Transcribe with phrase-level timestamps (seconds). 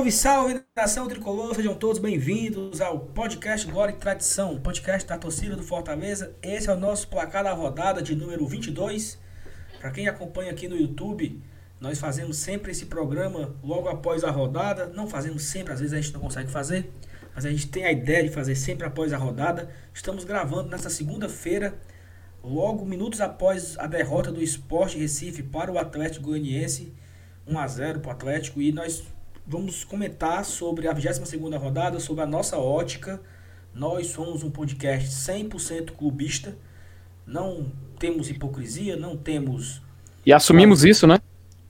[0.00, 5.54] Salve, salve, nação tricolor, sejam todos bem-vindos ao podcast Glória e Tradição, podcast da torcida
[5.54, 6.34] do Fortaleza.
[6.42, 9.18] Esse é o nosso placar da rodada de número 22.
[9.78, 11.42] Para quem acompanha aqui no YouTube,
[11.78, 14.86] nós fazemos sempre esse programa logo após a rodada.
[14.86, 16.90] Não fazemos sempre, às vezes a gente não consegue fazer,
[17.34, 19.68] mas a gente tem a ideia de fazer sempre após a rodada.
[19.92, 21.74] Estamos gravando nesta segunda-feira,
[22.42, 26.90] logo minutos após a derrota do Esporte Recife para o Atlético Goianiense,
[27.46, 29.04] 1 a 0 para o Atlético, e nós
[29.46, 33.20] vamos comentar sobre a 22ª rodada, sobre a nossa ótica.
[33.74, 36.56] Nós somos um podcast 100% clubista.
[37.26, 39.82] Não temos hipocrisia, não temos...
[40.24, 41.18] E assumimos isso, né?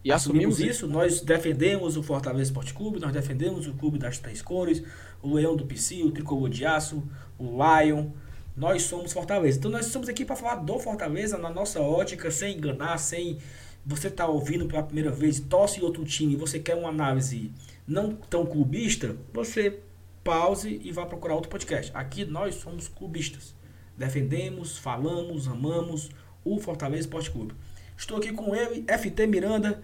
[0.03, 0.87] E assumimos, assumimos isso.
[0.87, 4.83] Nós defendemos o Fortaleza Esporte Clube, nós defendemos o Clube das Três Cores,
[5.23, 7.03] o Leão do Pici, o Tricolor de Aço,
[7.39, 8.09] o Lion.
[8.57, 9.59] Nós somos Fortaleza.
[9.59, 13.39] Então nós estamos aqui para falar do Fortaleza na nossa ótica, sem enganar, sem
[13.85, 17.51] você estar tá ouvindo pela primeira vez, torce outro time, você quer uma análise
[17.87, 19.81] não tão clubista, você
[20.23, 21.91] pause e vá procurar outro podcast.
[21.95, 23.55] Aqui nós somos clubistas.
[23.97, 26.11] Defendemos, falamos, amamos
[26.45, 27.55] o Fortaleza Esporte Clube.
[27.97, 29.83] Estou aqui com ele, FT Miranda.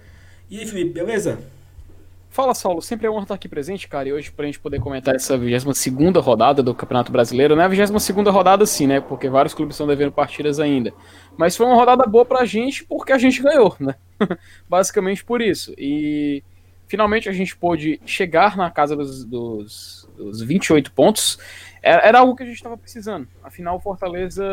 [0.49, 1.39] E aí, Felipe, beleza?
[2.37, 2.83] Fala, Saulo.
[2.83, 4.11] Sempre é honra estar aqui presente, cara.
[4.11, 7.57] E hoje, pra gente poder comentar essa 22 rodada do Campeonato Brasileiro.
[7.57, 9.01] Não é a 22 rodada, sim, né?
[9.01, 10.93] Porque vários clubes estão devendo partidas ainda.
[11.35, 13.95] Mas foi uma rodada boa pra gente porque a gente ganhou, né?
[14.69, 15.73] Basicamente por isso.
[15.79, 16.45] E
[16.87, 21.39] finalmente a gente pôde chegar na casa dos, dos, dos 28 pontos.
[21.83, 23.27] Era, era, algo que a gente estava precisando.
[23.43, 24.45] Afinal, o Fortaleza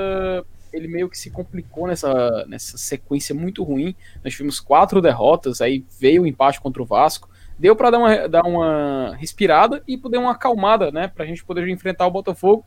[0.71, 3.93] ele meio que se complicou nessa, nessa sequência muito ruim.
[4.23, 7.32] Nós tivemos quatro derrotas, aí veio o empate contra o Vasco.
[7.63, 11.07] Deu para dar uma, dar uma respirada e poder uma acalmada, né?
[11.07, 12.65] Para a gente poder enfrentar o Botafogo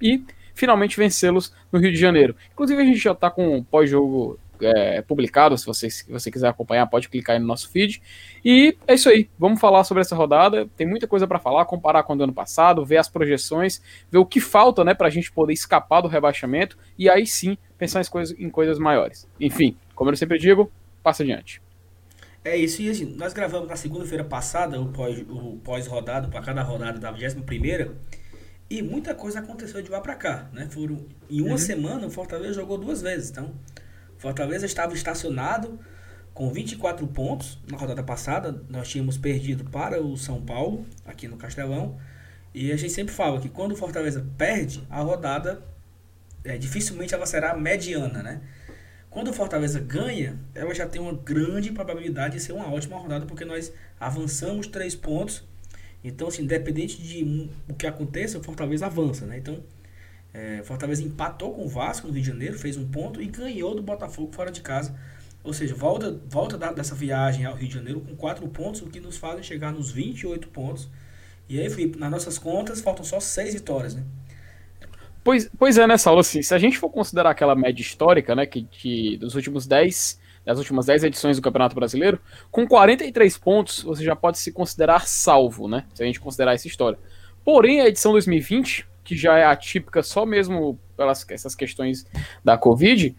[0.00, 0.24] e
[0.54, 2.34] finalmente vencê-los no Rio de Janeiro.
[2.50, 5.58] Inclusive, a gente já está com pós-jogo é, publicado.
[5.58, 8.00] Se você, se você quiser acompanhar, pode clicar aí no nosso feed.
[8.42, 9.28] E é isso aí.
[9.38, 10.66] Vamos falar sobre essa rodada.
[10.74, 14.16] Tem muita coisa para falar, comparar com o do ano passado, ver as projeções, ver
[14.16, 18.00] o que falta né, para a gente poder escapar do rebaixamento e aí sim pensar
[18.00, 19.28] em coisas, em coisas maiores.
[19.38, 20.72] Enfim, como eu sempre digo,
[21.02, 21.60] passa adiante.
[22.42, 24.90] É isso, e assim, nós gravamos na segunda-feira passada o
[25.62, 27.94] pós-rodado, pós para cada rodada da 21 primeira
[28.68, 30.66] e muita coisa aconteceu de lá para cá, né?
[30.70, 31.58] Foram, em uma uhum.
[31.58, 33.52] semana o Fortaleza jogou duas vezes, então
[34.16, 35.78] Fortaleza estava estacionado
[36.32, 38.62] com 24 pontos na rodada passada.
[38.68, 41.98] Nós tínhamos perdido para o São Paulo, aqui no Castelão.
[42.54, 45.62] E a gente sempre fala que quando o Fortaleza perde, a rodada
[46.44, 48.40] é, dificilmente ela será mediana, né?
[49.10, 53.26] Quando o Fortaleza ganha, ela já tem uma grande probabilidade de ser uma ótima rodada,
[53.26, 55.42] porque nós avançamos três pontos.
[56.02, 59.36] Então, assim, independente de o que aconteça, o Fortaleza avança, né?
[59.38, 59.62] Então,
[60.32, 63.74] é, Fortaleza empatou com o Vasco no Rio de Janeiro, fez um ponto e ganhou
[63.74, 64.94] do Botafogo fora de casa.
[65.42, 68.86] Ou seja, volta, volta da, dessa viagem ao Rio de Janeiro com quatro pontos, o
[68.86, 70.88] que nos faz chegar nos 28 pontos.
[71.48, 74.04] E aí, Felipe, nas nossas contas, faltam só seis vitórias, né?
[75.30, 76.18] Pois, pois é, né, Saulo?
[76.18, 80.58] Assim, se a gente for considerar aquela média histórica, né, que, dos últimos 10, das
[80.58, 82.18] últimas 10 edições do Campeonato Brasileiro,
[82.50, 85.84] com 43 pontos, você já pode se considerar salvo, né?
[85.94, 86.98] Se a gente considerar essa história.
[87.44, 92.04] Porém, a edição 2020 que já é atípica só mesmo pelas essas questões
[92.44, 93.14] da Covid,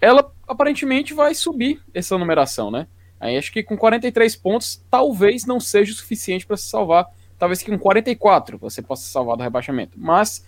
[0.00, 2.88] ela aparentemente vai subir essa numeração, né?
[3.20, 7.06] Aí acho que com 43 pontos talvez não seja o suficiente para se salvar.
[7.38, 9.96] Talvez que com 44 você possa salvar do rebaixamento.
[9.96, 10.44] Mas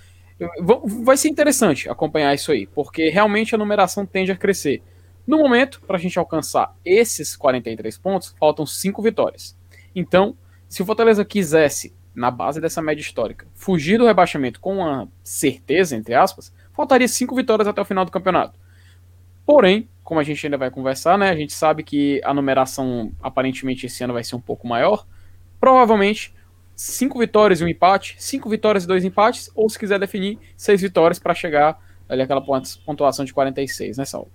[1.04, 4.82] vai ser interessante acompanhar isso aí, porque realmente a numeração tende a crescer.
[5.26, 9.56] No momento, para a gente alcançar esses 43 pontos, faltam 5 vitórias.
[9.94, 10.36] Então,
[10.68, 15.96] se o Fortaleza quisesse na base dessa média histórica, fugir do rebaixamento com uma certeza,
[15.96, 18.58] entre aspas, faltaria cinco vitórias até o final do campeonato.
[19.44, 23.86] Porém, como a gente ainda vai conversar, né, a gente sabe que a numeração aparentemente
[23.86, 25.06] esse ano vai ser um pouco maior.
[25.58, 26.34] Provavelmente
[26.76, 30.80] cinco vitórias e um empate, cinco vitórias e dois empates, ou se quiser definir, seis
[30.80, 31.78] vitórias para chegar
[32.08, 32.42] ali aquela
[32.84, 34.30] pontuação de 46, né, Saulo?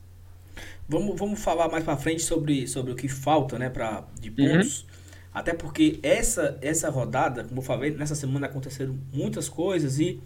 [0.88, 4.81] Vamos, vamos falar mais para frente sobre, sobre o que falta, né, para de pontos.
[4.81, 4.89] Uhum.
[5.31, 10.19] Até porque essa, essa rodada, como eu falei, nessa semana aconteceram muitas coisas e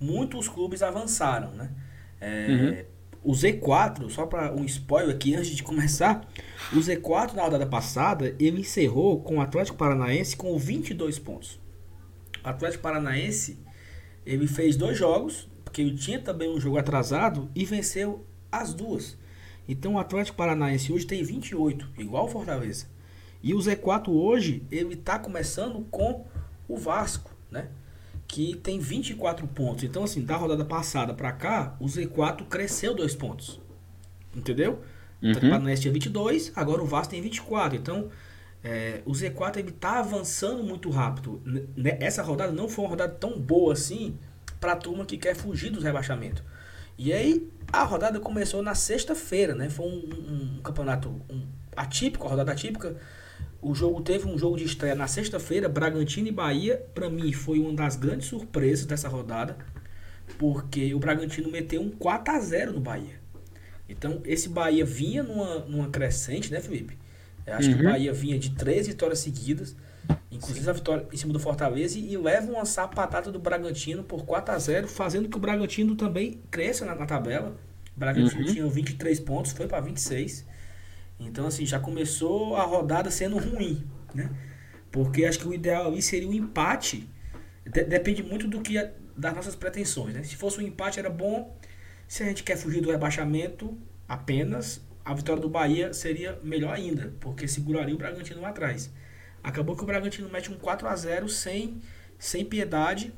[0.00, 1.70] muitos clubes avançaram, né?
[2.18, 2.95] É, uhum.
[3.26, 6.24] O Z4, só para um spoiler aqui antes de começar,
[6.72, 11.58] o Z4 na rodada passada, ele encerrou com o Atlético Paranaense com 22 pontos.
[12.44, 13.58] O Atlético Paranaense,
[14.24, 19.18] ele fez dois jogos, porque ele tinha também um jogo atrasado e venceu as duas.
[19.68, 22.86] Então o Atlético Paranaense hoje tem 28, igual o Fortaleza.
[23.42, 26.24] E o Z4 hoje, ele está começando com
[26.68, 27.70] o Vasco, né?
[28.26, 29.84] Que tem 24 pontos.
[29.84, 33.60] Então, assim, da rodada passada para cá, o Z4 cresceu dois pontos.
[34.34, 34.82] Entendeu?
[35.22, 35.32] Uhum.
[35.32, 37.76] O Paranaense tinha 22, agora o Vasco tem 24.
[37.76, 38.10] Então,
[38.62, 41.40] é, o Z4 ele tá avançando muito rápido.
[42.00, 44.18] Essa rodada não foi uma rodada tão boa assim
[44.60, 46.42] para a turma que quer fugir dos rebaixamentos.
[46.98, 49.68] E aí a rodada começou na sexta-feira, né?
[49.68, 51.46] Foi um, um, um campeonato um,
[51.76, 52.96] atípico, a rodada atípica.
[53.66, 56.80] O jogo teve um jogo de estreia na sexta-feira, Bragantino e Bahia.
[56.94, 59.56] Para mim foi uma das grandes surpresas dessa rodada,
[60.38, 63.20] porque o Bragantino meteu um 4 a 0 no Bahia.
[63.88, 66.96] Então esse Bahia vinha numa, numa crescente, né, Felipe?
[67.44, 67.74] Eu acho uhum.
[67.74, 67.90] que o uhum.
[67.90, 69.74] Bahia vinha de três vitórias seguidas,
[70.30, 70.70] inclusive Sim.
[70.70, 74.58] a vitória em cima do Fortaleza, e leva uma sapatada do Bragantino por 4 a
[74.60, 77.56] 0 fazendo que o Bragantino também cresça na, na tabela.
[77.96, 78.52] O Bragantino uhum.
[78.52, 80.46] tinha 23 pontos, foi para 26.
[81.18, 83.84] Então, assim, já começou a rodada sendo ruim,
[84.14, 84.30] né?
[84.90, 87.08] Porque acho que o ideal ali seria o um empate.
[87.64, 88.74] De depende muito do que
[89.16, 90.22] das nossas pretensões, né?
[90.22, 91.56] Se fosse um empate era bom.
[92.06, 93.76] Se a gente quer fugir do rebaixamento
[94.08, 98.90] apenas, a vitória do Bahia seria melhor ainda, porque seguraria o Bragantino lá atrás.
[99.42, 101.80] Acabou que o Bragantino mete um 4 a 0 sem,
[102.18, 103.12] sem piedade.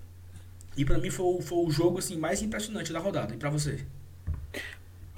[0.76, 3.34] E para mim foi, foi o jogo assim mais impressionante da rodada.
[3.34, 3.84] E para você?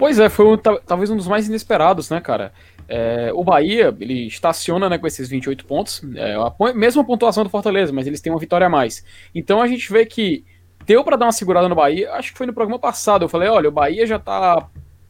[0.01, 2.51] Pois é, foi talvez um dos mais inesperados, né, cara?
[2.89, 7.51] É, o Bahia, ele estaciona né, com esses 28 pontos, é, a mesma pontuação do
[7.51, 9.05] Fortaleza, mas eles têm uma vitória a mais.
[9.35, 10.43] Então a gente vê que
[10.87, 13.47] deu para dar uma segurada no Bahia, acho que foi no programa passado, eu falei,
[13.47, 14.67] olha, o Bahia já tá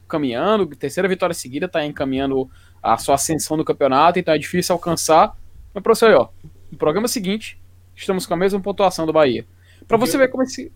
[0.09, 2.49] caminhando, terceira vitória seguida, está encaminhando
[2.83, 5.33] a sua ascensão no campeonato, então é difícil alcançar.
[5.73, 6.29] Mas, professor, ó,
[6.69, 7.57] no programa seguinte,
[7.95, 9.45] estamos com a mesma pontuação do Bahia.
[9.87, 10.69] Para você ver como esse.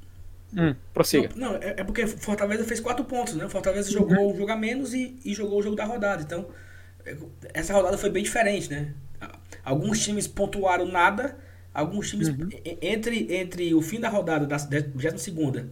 [0.55, 1.29] Hum, prossiga.
[1.35, 3.47] Não, não é, é, porque Fortaleza fez quatro pontos, né?
[3.49, 4.09] Fortaleza uhum.
[4.09, 6.23] jogou o jogo a menos e, e jogou o jogo da rodada.
[6.23, 6.47] Então,
[7.05, 7.15] é,
[7.53, 8.93] essa rodada foi bem diferente, né?
[9.63, 11.37] Alguns times pontuaram nada,
[11.73, 12.49] alguns times uhum.
[12.81, 15.67] entre, entre o fim da rodada da 22 segunda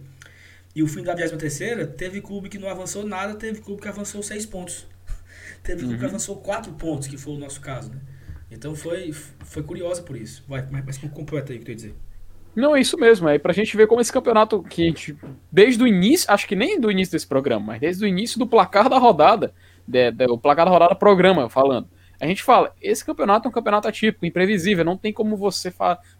[0.74, 4.22] e o fim da 23 teve clube que não avançou nada, teve clube que avançou
[4.22, 4.86] 6 pontos.
[5.62, 6.00] teve clube uhum.
[6.00, 8.00] que avançou 4 pontos, que foi o nosso caso, né?
[8.50, 10.44] Então foi, foi curiosa por isso.
[10.48, 11.94] Vai, mas, mas completa aí o que tu ia dizer.
[12.54, 13.28] Não, é isso mesmo.
[13.28, 15.16] É pra gente ver como esse campeonato, que a gente,
[15.50, 18.46] desde o início, acho que nem do início desse programa, mas desde o início do
[18.46, 19.52] placar da rodada,
[19.86, 21.88] de, de, o placar da rodada programa falando,
[22.20, 25.72] a gente fala, esse campeonato é um campeonato atípico, imprevisível, não tem como você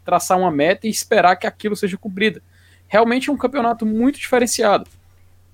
[0.05, 2.43] traçar uma meta e esperar que aquilo seja cumprido
[2.95, 4.89] realmente é um campeonato muito diferenciado.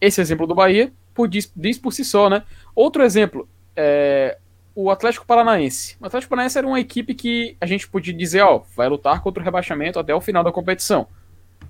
[0.00, 0.92] Esse exemplo do Bahia
[1.28, 2.42] diz, diz, por si só, né?
[2.74, 4.38] Outro exemplo, é,
[4.74, 5.96] o Atlético Paranaense.
[6.00, 9.42] O Atlético Paranaense era uma equipe que a gente podia dizer, ó, vai lutar contra
[9.42, 11.06] o rebaixamento até o final da competição.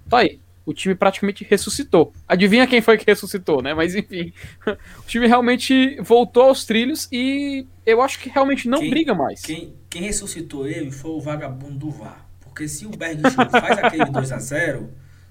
[0.08, 0.41] Tá aí.
[0.67, 2.12] O time praticamente ressuscitou.
[2.29, 3.73] Adivinha quem foi que ressuscitou, né?
[3.75, 4.32] Mas enfim,
[4.67, 9.41] o time realmente voltou aos trilhos e eu acho que realmente não quem, briga mais.
[9.41, 12.26] Quem, quem ressuscitou ele foi o vagabundo do VAR.
[12.41, 14.91] Porque se o Berg faz aquele 2 a 0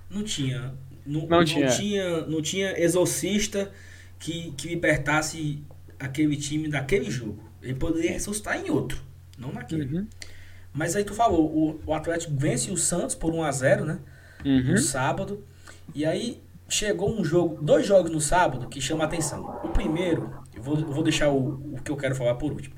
[0.10, 0.74] não tinha.
[1.06, 1.68] Não, não, não tinha.
[1.68, 2.22] tinha.
[2.26, 3.72] Não tinha exorcista
[4.18, 5.64] que, que libertasse
[6.00, 7.49] aquele time daquele jogo.
[7.62, 9.02] Ele poderia ressuscitar em outro,
[9.38, 9.98] não naquele.
[9.98, 10.08] Uhum.
[10.74, 14.00] Mas aí tu falou, o, o Atlético vence o Santos por 1 a 0 né?
[14.46, 14.72] Uhum.
[14.72, 15.44] No sábado.
[15.94, 19.60] E aí chegou um jogo, dois jogos no sábado que chamam a atenção.
[19.64, 22.76] O primeiro, eu vou, eu vou deixar o, o que eu quero falar por último.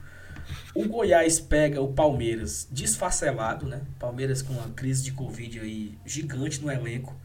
[0.74, 3.82] O Goiás pega o Palmeiras desfacelado, né?
[4.00, 7.16] Palmeiras com uma crise de Covid aí gigante no elenco.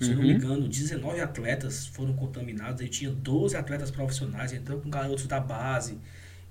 [0.00, 0.16] Se uhum.
[0.16, 0.36] não me uhum.
[0.36, 2.80] engano, 19 atletas foram contaminados.
[2.80, 5.98] Aí tinha 12 atletas profissionais, então com garotos da base.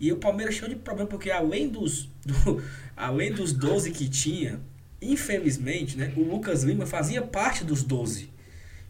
[0.03, 2.61] E o Palmeiras cheio de problema, porque além dos, do,
[2.93, 4.59] além dos 12 que tinha,
[5.01, 6.11] infelizmente, né?
[6.17, 8.29] O Lucas Lima fazia parte dos 12.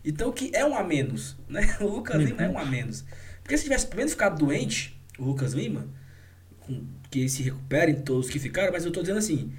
[0.04, 1.62] Então que é um a menos, né?
[1.80, 2.20] O Lucas.
[2.20, 3.06] Lima é um a menos.
[3.44, 5.88] Porque se tivesse pelo menos ficado doente, o Lucas Lima,
[6.62, 9.54] com que se recuperem todos que ficaram, mas eu estou dizendo assim,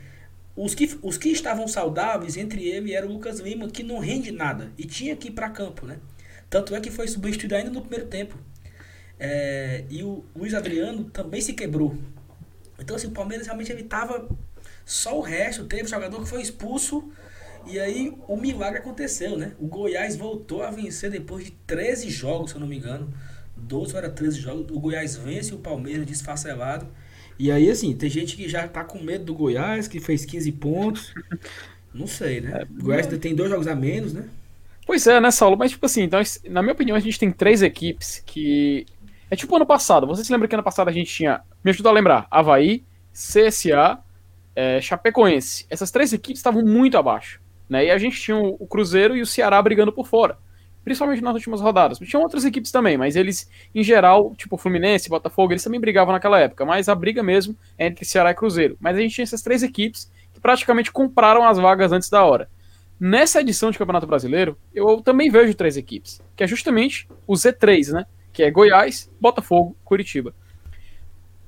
[0.57, 4.33] os que, os que estavam saudáveis, entre ele era o Lucas Lima, que não rende
[4.33, 5.99] nada e tinha que ir para campo, né?
[6.51, 8.37] Tanto é que foi substituído ainda no primeiro tempo.
[9.19, 11.97] É, e o Luiz Adriano também se quebrou.
[12.79, 14.29] Então, assim, o Palmeiras realmente evitava
[14.85, 15.65] só o resto.
[15.65, 17.13] Teve jogador que foi expulso
[17.67, 19.53] e aí o milagre aconteceu, né?
[19.59, 23.13] O Goiás voltou a vencer depois de 13 jogos, se eu não me engano.
[23.57, 24.71] 12 ou era 13 jogos.
[24.71, 26.87] O Goiás vence o Palmeiras desfacelado.
[27.39, 30.53] E aí, assim, tem gente que já tá com medo do Goiás, que fez 15
[30.53, 31.15] pontos.
[31.93, 32.63] Não sei, né?
[32.63, 34.29] É, o Goiás tem dois jogos a menos, né?
[34.87, 35.57] Pois é, né, Saulo?
[35.57, 38.85] Mas, tipo assim, então, na minha opinião, a gente tem três equipes que.
[39.35, 40.07] É tipo ano passado.
[40.07, 41.41] Você se lembra que ano passado a gente tinha.
[41.65, 43.99] Me ajuda a lembrar: Havaí, CSA,
[44.55, 45.67] é, Chapecoense.
[45.69, 47.41] Essas três equipes estavam muito abaixo.
[47.69, 47.87] Né?
[47.87, 50.39] E a gente tinha o Cruzeiro e o Ceará brigando por fora
[50.85, 51.99] principalmente nas últimas rodadas.
[51.99, 56.39] Tinham outras equipes também, mas eles, em geral, tipo Fluminense, Botafogo, eles também brigavam naquela
[56.39, 58.77] época, mas a briga mesmo é entre Ceará e Cruzeiro.
[58.79, 62.51] Mas a gente tinha essas três equipes que praticamente compraram as vagas antes da hora.
[63.01, 67.93] Nessa edição de Campeonato Brasileiro, eu também vejo três equipes, que é justamente o Z3,
[67.93, 68.07] né?
[68.35, 70.35] Que é Goiás, Botafogo, Curitiba.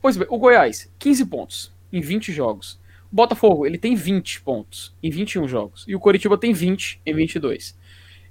[0.00, 2.80] Pois bem, o Goiás, 15 pontos em 20 jogos.
[3.12, 5.84] Botafogo, ele tem 20 pontos em 21 jogos.
[5.86, 7.76] E o Coritiba tem 20 em 22.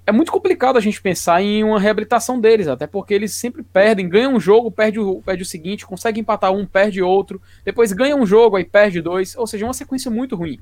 [0.08, 4.08] É muito complicado a gente pensar em uma reabilitação deles, até porque eles sempre perdem,
[4.08, 8.16] ganham um jogo, perde o, perde o seguinte, consegue empatar um, perde outro, depois ganha
[8.16, 10.60] um jogo, aí perde dois, ou seja, uma sequência muito ruim.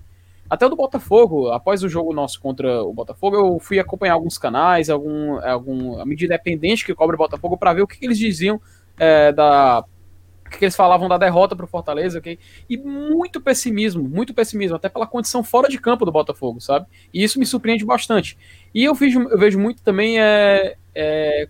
[0.50, 4.38] Até o do Botafogo, após o jogo nosso contra o Botafogo, eu fui acompanhar alguns
[4.38, 8.06] canais, algum, algum a mídia independente que cobre o Botafogo para ver o que, que
[8.06, 8.62] eles diziam
[8.98, 9.84] é, da
[10.58, 12.38] que eles falavam da derrota para o Fortaleza, ok?
[12.70, 16.86] E muito pessimismo, muito pessimismo, até pela condição fora de campo do Botafogo, sabe?
[17.14, 18.38] E isso me surpreende bastante.
[18.74, 21.48] E eu vejo, eu vejo muito também é, é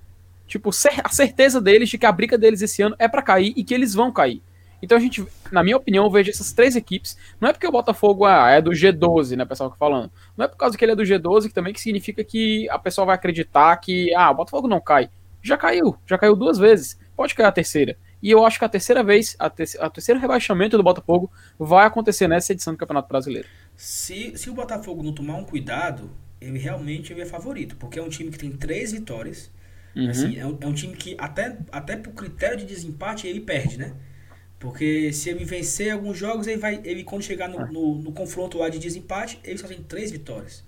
[0.47, 3.63] tipo a certeza deles de que a briga deles esse ano é para cair e
[3.63, 4.41] que eles vão cair.
[4.83, 7.17] Então a gente, na minha opinião, eu vejo essas três equipes.
[7.39, 10.11] Não é porque o Botafogo ah, é do G12, né, pessoal que falando.
[10.35, 12.77] Não é por causa que ele é do G12 que também que significa que a
[12.77, 15.09] pessoa vai acreditar que ah, o Botafogo não cai.
[15.41, 16.99] Já caiu, já caiu duas vezes.
[17.15, 17.95] Pode cair a terceira.
[18.21, 21.85] E eu acho que a terceira vez, a, te a terceiro rebaixamento do Botafogo vai
[21.85, 23.47] acontecer nessa edição do Campeonato Brasileiro.
[23.77, 26.11] Se, se o Botafogo não tomar um cuidado,
[26.41, 29.49] ele realmente ele é favorito, porque é um time que tem três vitórias.
[29.95, 30.09] Uhum.
[30.09, 33.77] Assim, é, um, é um time que até, até por critério de desempate ele perde,
[33.77, 33.93] né?
[34.63, 36.79] Porque se ele vencer alguns jogos, ele vai.
[36.85, 40.63] Ele, quando chegar no, no, no confronto lá de desempate, ele só tem três vitórias.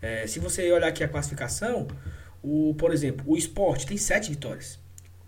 [0.00, 1.86] É, se você olhar aqui a classificação,
[2.42, 4.78] o, por exemplo, o esporte tem sete vitórias.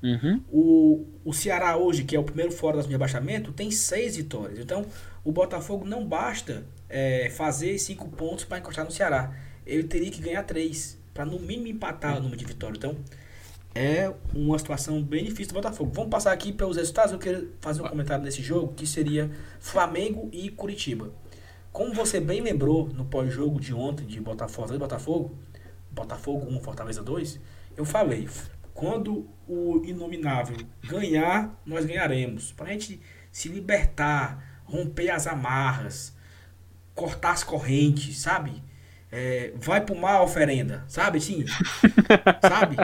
[0.03, 0.43] Uhum.
[0.51, 4.17] O, o Ceará hoje, que é o primeiro fora da zona de rebaixamento, tem seis
[4.17, 4.59] vitórias.
[4.59, 4.87] Então,
[5.23, 9.37] o Botafogo não basta é, fazer cinco pontos para encostar no Ceará.
[9.67, 12.79] Ele teria que ganhar três, para no mínimo empatar o número de vitórias.
[12.79, 12.97] Então,
[13.79, 15.93] é uma situação bem difícil do Botafogo.
[15.95, 17.13] Vamos passar aqui pelos resultados.
[17.13, 19.31] Eu quero fazer um comentário nesse jogo, que seria
[19.61, 21.13] Flamengo e Curitiba.
[21.71, 25.39] Como você bem lembrou no pós-jogo de ontem de Botafogo e Botafogo,
[25.93, 27.39] Botafogo 1, Fortaleza 2,
[27.77, 28.29] eu falei,
[28.75, 32.51] quando o inominável ganhar, nós ganharemos.
[32.51, 36.13] Para a gente se libertar, romper as amarras,
[36.97, 38.61] cortar as correntes, sabe?
[39.11, 41.21] É, vai pro mar oferenda, sabe?
[41.21, 41.45] Sim.
[42.43, 42.77] sabe?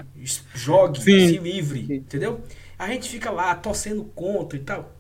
[0.55, 1.29] Jogue, Sim.
[1.29, 1.95] se livre, Sim.
[1.95, 2.43] entendeu?
[2.79, 4.95] A gente fica lá torcendo contra e tal.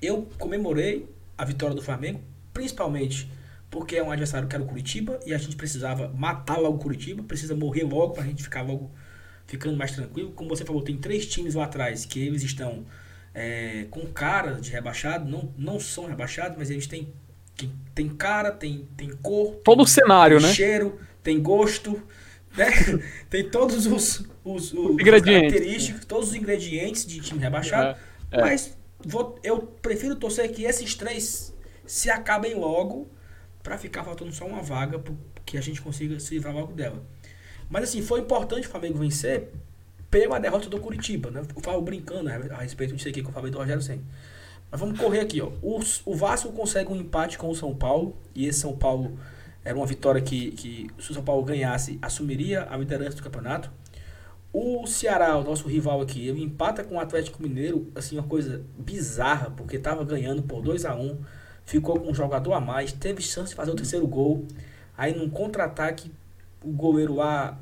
[0.00, 2.20] Eu comemorei a vitória do Flamengo,
[2.52, 3.28] principalmente
[3.70, 6.78] porque é um adversário que era o Curitiba e a gente precisava matar logo o
[6.78, 8.92] Curitiba, precisa morrer logo pra gente ficar logo
[9.46, 10.30] ficando mais tranquilo.
[10.30, 12.86] Como você falou, tem três times lá atrás que eles estão
[13.34, 17.12] é, com cara de rebaixado, não, não são rebaixados, mas eles têm,
[17.56, 19.56] tem, tem cara, tem, tem cor.
[19.64, 20.54] Todo o cenário, tem né?
[20.54, 22.02] cheiro, tem gosto,
[22.56, 22.70] né?
[23.30, 27.98] tem todos os, os, os característicos, todos os ingredientes de time rebaixado.
[28.30, 28.40] É, é.
[28.40, 31.54] Mas vou, eu prefiro torcer que esses três
[31.86, 33.08] se acabem logo
[33.62, 35.02] para ficar faltando só uma vaga
[35.44, 37.02] que a gente consiga se livrar logo dela.
[37.68, 39.48] Mas assim, foi importante o Flamengo vencer
[40.10, 41.42] pela derrota do Curitiba, né?
[41.54, 44.02] Eu falo brincando a respeito disso aqui que eu falei do Rogério Senna.
[44.74, 45.52] Mas vamos correr aqui, ó.
[45.62, 49.16] O, o Vasco consegue um empate com o São Paulo, e esse São Paulo
[49.64, 53.70] era uma vitória que, que se o São Paulo ganhasse, assumiria a liderança do campeonato.
[54.52, 58.64] O Ceará, o nosso rival aqui, ele empata com o Atlético Mineiro, assim, uma coisa
[58.76, 61.18] bizarra, porque estava ganhando por 2 a 1 um,
[61.64, 64.44] ficou com um jogador a mais, teve chance de fazer o terceiro gol.
[64.98, 66.10] Aí num contra-ataque
[66.64, 67.56] o goleiro lá.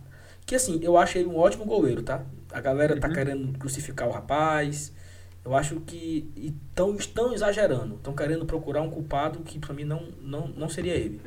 [0.46, 2.22] Que assim, eu acho ele um ótimo goleiro, tá?
[2.50, 3.12] A galera tá uhum.
[3.12, 4.94] tá querendo crucificar o rapaz.
[5.44, 7.96] Eu acho que tão, estão exagerando.
[7.96, 11.20] Estão querendo procurar um culpado que pra mim não, não, não seria ele.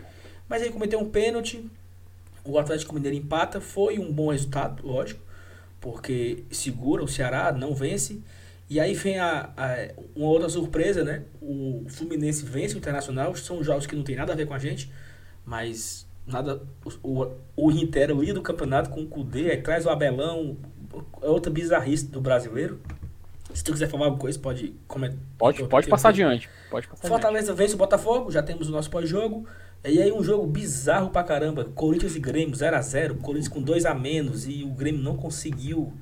[0.47, 1.69] Mas ele cometeu um pênalti.
[2.43, 3.59] O Atlético Mineiro empata.
[3.59, 5.21] Foi um bom resultado, lógico.
[5.81, 8.21] Porque segura o Ceará, não vence.
[8.69, 11.23] E aí vem a, a, uma outra surpresa, né?
[11.41, 13.35] O Fluminense vence o Internacional.
[13.35, 14.91] São jogos que não tem nada a ver com a gente.
[15.45, 16.61] Mas nada
[17.03, 20.57] o, o Inter o do campeonato com o Cudê, aí traz o Abelão,
[21.21, 22.79] é outra bizarrice do brasileiro.
[23.55, 25.17] Se tu quiser falar alguma coisa, pode comentar.
[25.37, 26.49] Pode, pode passar adiante.
[26.69, 27.57] Pode passar Fortaleza adiante.
[27.57, 29.47] vence o Botafogo, já temos o nosso pós-jogo.
[29.83, 31.63] E aí um jogo bizarro pra caramba.
[31.63, 35.15] Corinthians e Grêmio 0 a 0 Corinthians com dois a menos e o Grêmio não
[35.15, 35.93] conseguiu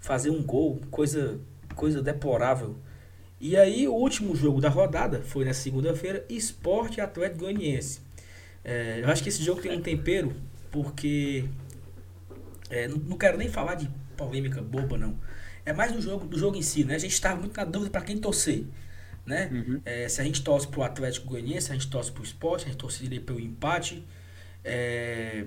[0.00, 0.80] fazer um gol.
[0.90, 1.38] Coisa,
[1.76, 2.76] coisa deplorável.
[3.40, 8.00] E aí o último jogo da rodada foi na segunda-feira, Esporte Atlético Goianiense.
[8.64, 10.34] É, eu acho que esse jogo tem um tempero,
[10.72, 11.44] porque.
[12.68, 15.16] É, não, não, quero nem falar de polêmica boba, não.
[15.68, 16.94] É mais do jogo, do jogo em si, né?
[16.94, 18.64] A gente estava muito na dúvida para quem torcer.
[19.26, 19.50] Né?
[19.52, 19.80] Uhum.
[19.84, 22.68] É, se a gente torce pro Atlético Goianiense, se a gente torce pro esporte, a
[22.68, 24.02] gente torceria pelo empate.
[24.64, 25.44] É,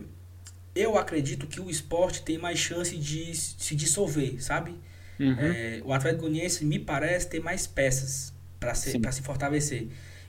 [0.75, 4.75] eu acredito que o esporte tem mais chance de se dissolver, sabe?
[5.19, 5.35] Uhum.
[5.39, 9.87] É, o Atlético Goianiense me parece ter mais peças para se, se fortalecer.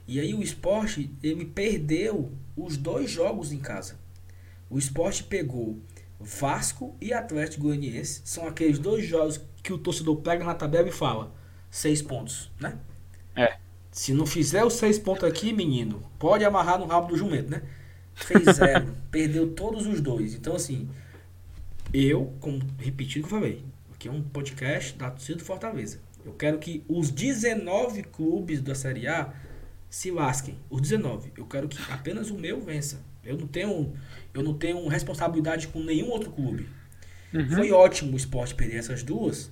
[0.09, 3.99] E aí o esporte, ele perdeu os dois jogos em casa.
[4.71, 5.79] O esporte pegou
[6.25, 8.23] Vasco e Atlético Goianiense.
[8.25, 11.33] São aqueles dois jogos que o torcedor pega na tabela e fala:
[11.71, 12.79] seis pontos, né?
[13.37, 13.57] É.
[13.91, 17.63] Se não fizer os seis pontos aqui, menino, pode amarrar no rabo do jumento, né?
[18.15, 20.35] Fez zero, perdeu todos os dois.
[20.35, 20.89] Então, assim,
[21.93, 26.01] eu, como repetido que eu falei, aqui é um podcast da torcida do Fortaleza.
[26.25, 29.33] Eu quero que os 19 clubes da Série A
[29.91, 30.57] se lasquem.
[30.71, 31.33] Os 19.
[31.37, 33.01] Eu quero que apenas o meu vença.
[33.25, 33.93] Eu não tenho,
[34.35, 36.69] eu não tenho responsabilidade com nenhum outro clube.
[37.33, 37.51] Uhum.
[37.51, 39.51] Foi ótimo o esporte perder essas duas,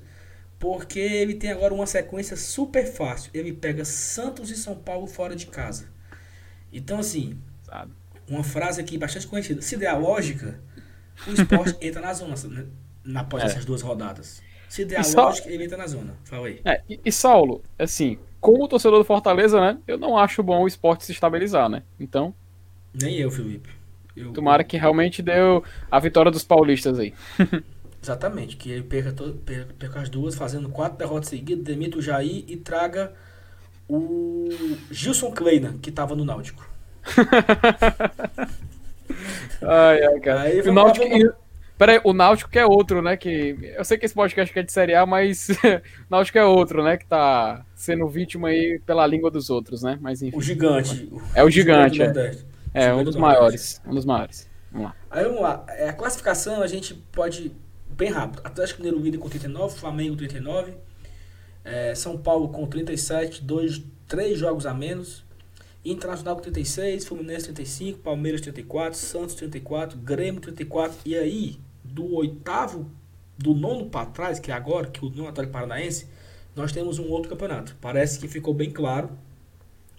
[0.59, 3.31] porque ele tem agora uma sequência super fácil.
[3.33, 5.89] Ele pega Santos e São Paulo fora de casa.
[6.73, 7.93] Então, assim, Sabe.
[8.29, 9.63] uma frase aqui bastante conhecida.
[9.63, 10.61] Se der a lógica,
[11.27, 12.67] o esporte entra na zona né,
[13.15, 13.47] após é.
[13.47, 14.43] essas duas rodadas.
[14.69, 16.17] Se der a e lógica, ele entra na zona.
[16.25, 16.61] Fala aí.
[16.65, 19.79] É, e, e, Saulo, assim, como torcedor do Fortaleza, né?
[19.87, 21.83] Eu não acho bom o esporte se estabilizar, né?
[21.99, 22.35] Então.
[22.93, 23.71] Nem eu, Felipe.
[24.17, 27.15] Eu, tomara que realmente deu a vitória dos paulistas aí.
[28.03, 32.03] Exatamente, que ele perca, todo, perca, perca as duas, fazendo quatro derrotas seguidas, demita o
[32.03, 33.13] Jair e traga
[33.87, 34.49] o
[34.91, 36.67] Gilson Kleina, que estava no Náutico.
[39.61, 40.41] ai, ai, cara.
[40.43, 41.35] Aí, o Náutico, lá,
[41.81, 43.17] Peraí, o Náutico que é outro, né?
[43.17, 45.55] Que, eu sei que esse podcast é de Série A, mas o
[46.11, 46.99] Náutico é outro, né?
[46.99, 49.99] Que tá sendo vítima aí pela língua dos outros, né?
[49.99, 50.37] Mas enfim.
[50.37, 51.11] O gigante.
[51.35, 52.33] É o gigante, gigante é.
[52.73, 53.81] É, um dos maiores.
[53.87, 54.49] Um dos maiores.
[54.71, 54.97] Vamos lá.
[55.11, 55.65] Aí vamos lá.
[55.69, 57.53] É, a classificação a gente pode
[57.91, 58.41] bem rápido.
[58.45, 60.73] Atlético Mineiro líder com 39, Flamengo 39,
[61.65, 65.25] é, São Paulo com 37, dois, três jogos a menos.
[65.85, 70.99] Internacional com 36, Fluminense 35, Palmeiras 34, Santos 34, Grêmio 34.
[71.07, 72.91] E aí, do oitavo,
[73.37, 76.07] do nono para trás, que é agora, que é o nono Atlético Paranaense,
[76.55, 77.77] nós temos um outro campeonato.
[77.81, 79.11] Parece que ficou bem claro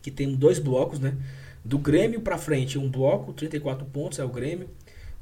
[0.01, 1.17] que temos dois blocos, né?
[1.63, 4.69] Do Grêmio para frente, um bloco, 34 pontos é o Grêmio.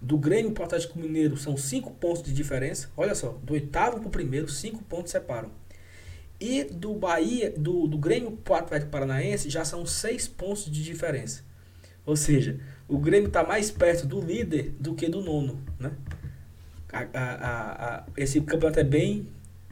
[0.02, 2.90] Do Grêmio para o Atlético Mineiro são 5 pontos de diferença.
[2.96, 5.52] Olha só, do oitavo para o primeiro, 5 pontos separam.
[6.40, 10.82] E do Bahia, do, do Grêmio para o Atlético Paranaense já são 6 pontos de
[10.82, 11.44] diferença.
[12.06, 15.92] Ou seja, o Grêmio está mais perto do líder do que do nono, né?
[16.92, 19.28] A, a, a, esse campeonato é bem,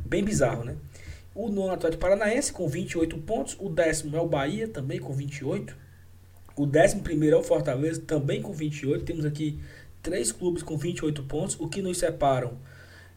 [0.06, 0.76] bem bizarro, né?
[1.34, 5.76] O nono Atlético Paranaense com 28 pontos, o décimo é o Bahia também com 28,
[6.58, 9.60] o décimo primeiro é o Fortaleza também com 28, temos aqui
[10.02, 12.58] três clubes com 28 pontos, o que nos separam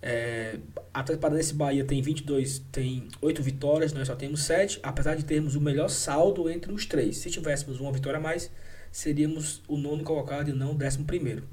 [0.03, 0.57] é,
[0.95, 5.55] Atlético Paranaense Bahia tem 22, tem 8 vitórias, nós só temos 7, apesar de termos
[5.55, 7.19] o melhor saldo entre os três.
[7.19, 8.51] Se tivéssemos uma vitória a mais,
[8.91, 11.45] seríamos o nono colocado e não o décimo primeiro.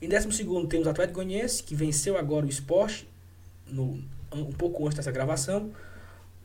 [0.00, 3.04] Em décimo segundo temos o Atlético Goianiense, que venceu agora o Sport,
[3.68, 4.02] no,
[4.32, 5.70] um pouco antes dessa gravação.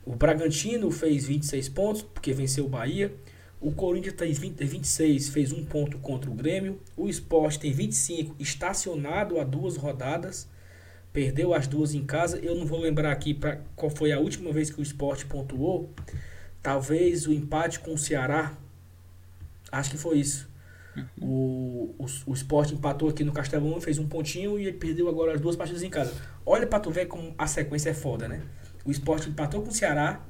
[0.05, 3.11] O Bragantino fez 26 pontos, porque venceu o Bahia.
[3.59, 6.79] O Corinthians tem 20, 26, fez um ponto contra o Grêmio.
[6.95, 10.47] O Sport tem 25, estacionado a duas rodadas.
[11.11, 12.37] Perdeu as duas em casa.
[12.37, 15.91] Eu não vou lembrar aqui pra, qual foi a última vez que o Sport pontuou.
[16.61, 18.55] Talvez o empate com o Ceará.
[19.71, 20.47] Acho que foi isso.
[21.19, 25.41] O, o, o Sport empatou aqui no Castelão, fez um pontinho e perdeu agora as
[25.41, 26.13] duas partidas em casa.
[26.45, 28.41] Olha pra tu ver como a sequência é foda, né?
[28.85, 30.21] O Sport empatou com o Ceará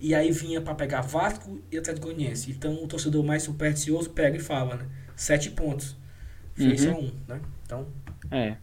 [0.00, 2.50] e aí vinha para pegar Vasco e Atlético Goianiense.
[2.50, 4.86] Então o torcedor mais supersticioso pega e fala, né?
[5.14, 5.96] Sete pontos.
[6.54, 6.92] Fez uhum.
[6.92, 7.40] só um, né?
[7.64, 7.86] Então.
[8.30, 8.56] É.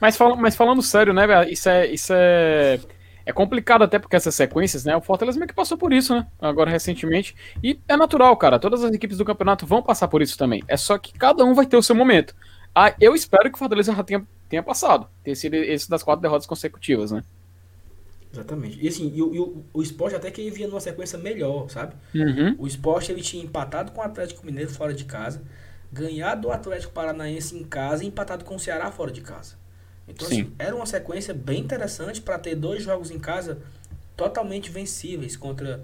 [0.00, 1.86] Mas, fal mas falando sério, né, Isso é.
[1.86, 2.80] Isso é
[3.24, 4.96] é complicado até porque essas sequências, né?
[4.96, 6.26] O Fortaleza meio que passou por isso, né?
[6.40, 7.34] Agora recentemente.
[7.62, 8.58] E é natural, cara.
[8.58, 10.62] Todas as equipes do campeonato vão passar por isso também.
[10.66, 12.34] É só que cada um vai ter o seu momento.
[12.74, 15.06] Ah, eu espero que o Fortaleza já tenha, tenha passado.
[15.22, 17.22] Ter sido esse das quatro derrotas consecutivas, né?
[18.32, 18.78] Exatamente.
[18.82, 21.94] E assim, e, o, o esporte até que ele vinha numa sequência melhor, sabe?
[22.14, 22.56] Uhum.
[22.58, 25.42] O esporte ele tinha empatado com o Atlético Mineiro fora de casa,
[25.92, 29.56] ganhado do Atlético Paranaense em casa e empatado com o Ceará fora de casa.
[30.08, 30.42] Então, Sim.
[30.42, 33.58] assim, era uma sequência bem interessante para ter dois jogos em casa
[34.16, 35.82] totalmente vencíveis contra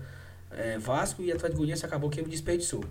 [0.50, 2.84] é, Vasco e Atlético Goianiense acabou que ele desperdiçou.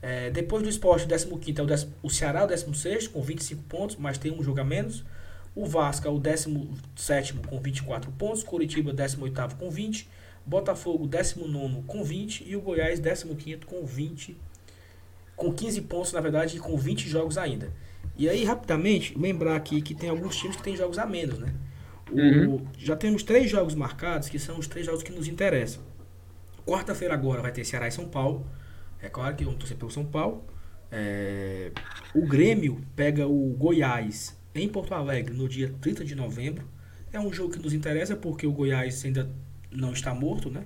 [0.00, 3.62] É, depois do esporte, o 15 é o, décimo, o Ceará, o 16 com 25
[3.64, 5.04] pontos, mas tem um jogo a menos.
[5.54, 10.08] O Vasco é o 17 com 24 pontos, Curitiba 18 com 20,
[10.46, 14.36] Botafogo 19 com 20 e o Goiás 15 com 20
[15.36, 17.72] com 15 pontos, na verdade, e com 20 jogos ainda.
[18.16, 21.52] E aí, rapidamente, lembrar aqui que tem alguns times que tem jogos a menos, né?
[22.10, 22.66] O, uhum.
[22.78, 25.82] Já temos três jogos marcados, que são os três jogos que nos interessam.
[26.66, 28.46] Quarta-feira agora vai ter Ceará e São Paulo.
[29.00, 30.44] É claro que vamos torcer pelo São Paulo.
[30.90, 31.72] É...
[32.14, 36.66] O Grêmio pega o Goiás em Porto Alegre no dia 30 de novembro.
[37.12, 39.30] É um jogo que nos interessa porque o Goiás ainda
[39.70, 40.64] não está morto, né?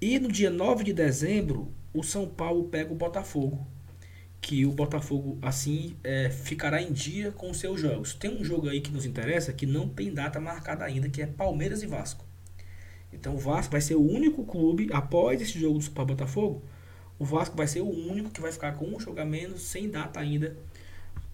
[0.00, 3.66] E no dia 9 de dezembro, o São Paulo pega o Botafogo
[4.40, 8.14] que o Botafogo assim é, ficará em dia com seus jogos.
[8.14, 11.26] Tem um jogo aí que nos interessa que não tem data marcada ainda, que é
[11.26, 12.24] Palmeiras e Vasco.
[13.12, 16.62] Então o Vasco vai ser o único clube, após esse jogo do Super Botafogo,
[17.18, 19.90] o Vasco vai ser o único que vai ficar com um jogo a menos, sem
[19.90, 20.56] data ainda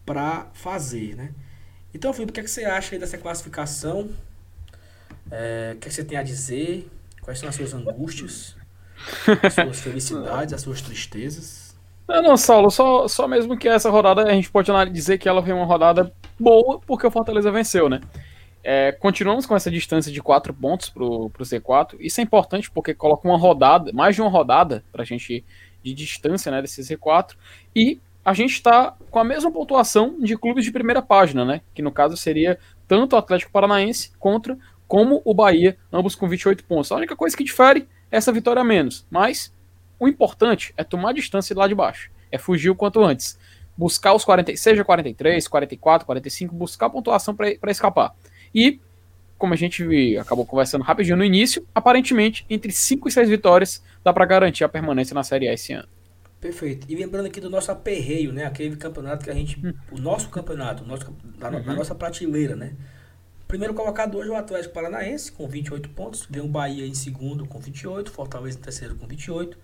[0.04, 1.32] para fazer, né?
[1.96, 4.11] Então, Felipe, o que, é que você acha aí dessa classificação?
[5.30, 6.87] É, o que, é que você tem a dizer?
[7.22, 8.54] Quais são as suas angústias?
[9.42, 11.74] As suas felicidades, as suas tristezas?
[12.06, 15.42] Não, não, Saulo, só, só mesmo que essa rodada a gente pode dizer que ela
[15.42, 18.02] foi uma rodada boa porque o Fortaleza venceu, né?
[18.62, 21.96] É, continuamos com essa distância de 4 pontos pro, pro Z4.
[21.98, 25.42] Isso é importante porque coloca uma rodada, mais de uma rodada pra gente
[25.82, 27.37] de distância né, desse Z4.
[27.74, 31.60] E a gente está com a mesma pontuação de clubes de primeira página, né?
[31.72, 32.58] Que no caso seria
[32.88, 34.58] tanto o Atlético Paranaense contra
[34.88, 36.90] como o Bahia, ambos com 28 pontos.
[36.90, 39.06] A única coisa que difere é essa vitória a menos.
[39.08, 39.54] Mas
[39.96, 42.10] o importante é tomar distância lá de baixo.
[42.28, 43.38] É fugir o quanto antes.
[43.76, 48.12] Buscar os 40, seja 43, 44, 45, buscar pontuação para escapar.
[48.52, 48.80] E,
[49.38, 54.12] como a gente acabou conversando rapidinho no início, aparentemente, entre 5 e 6 vitórias dá
[54.12, 55.86] para garantir a permanência na Série A esse ano.
[56.46, 56.87] Perfeito.
[56.88, 58.44] E lembrando aqui do nosso aperreio, né?
[58.44, 59.59] Aquele campeonato que a gente.
[59.66, 59.74] Hum.
[59.90, 61.61] O nosso campeonato, o nosso, da, uhum.
[61.61, 62.76] da, nossa prateleira, né?
[63.48, 66.24] Primeiro colocado hoje é o Atlético Paranaense, com 28 pontos.
[66.30, 68.12] Vem o Bahia em segundo, com 28.
[68.12, 69.59] Fortaleza em terceiro, com 28.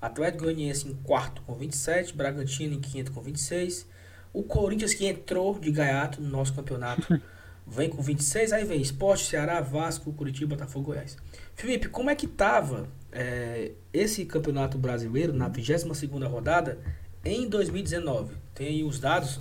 [0.00, 2.14] Atlético Goianiense em quarto, com 27.
[2.14, 3.88] Bragantino em quinto, com 26.
[4.32, 7.20] O Corinthians, que entrou de gaiato no nosso campeonato.
[7.66, 11.16] Vem com 26, aí vem Esporte, Ceará, Vasco, Curitiba, Botafogo, Goiás.
[11.54, 16.78] Felipe, como é que tava é, esse campeonato brasileiro na 22 rodada
[17.24, 18.34] em 2019?
[18.54, 19.40] Tem aí os dados,